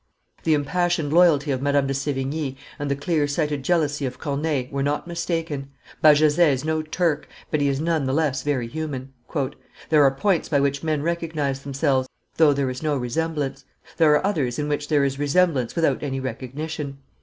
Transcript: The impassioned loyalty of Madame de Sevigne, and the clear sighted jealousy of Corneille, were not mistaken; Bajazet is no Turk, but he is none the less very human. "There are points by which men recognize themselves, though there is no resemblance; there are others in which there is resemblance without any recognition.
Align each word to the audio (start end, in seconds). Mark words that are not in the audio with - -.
The 0.45 0.55
impassioned 0.55 1.13
loyalty 1.13 1.51
of 1.51 1.61
Madame 1.61 1.85
de 1.85 1.93
Sevigne, 1.93 2.55
and 2.79 2.89
the 2.89 2.95
clear 2.95 3.27
sighted 3.27 3.61
jealousy 3.61 4.03
of 4.07 4.17
Corneille, 4.17 4.65
were 4.71 4.81
not 4.81 5.05
mistaken; 5.05 5.69
Bajazet 6.03 6.51
is 6.51 6.65
no 6.65 6.81
Turk, 6.81 7.27
but 7.51 7.61
he 7.61 7.67
is 7.67 7.79
none 7.79 8.05
the 8.05 8.11
less 8.13 8.41
very 8.41 8.65
human. 8.65 9.13
"There 9.91 10.03
are 10.03 10.09
points 10.15 10.49
by 10.49 10.59
which 10.59 10.81
men 10.81 11.03
recognize 11.03 11.61
themselves, 11.61 12.09
though 12.37 12.51
there 12.51 12.71
is 12.71 12.81
no 12.81 12.97
resemblance; 12.97 13.63
there 13.97 14.13
are 14.15 14.25
others 14.25 14.57
in 14.57 14.67
which 14.67 14.87
there 14.87 15.03
is 15.05 15.19
resemblance 15.19 15.75
without 15.75 16.01
any 16.01 16.19
recognition. 16.19 16.97